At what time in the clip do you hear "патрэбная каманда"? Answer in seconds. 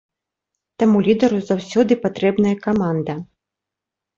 2.07-3.13